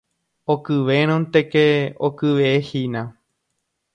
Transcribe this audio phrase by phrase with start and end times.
[0.53, 1.65] Okyvérõnteke
[2.07, 3.01] okyvehína.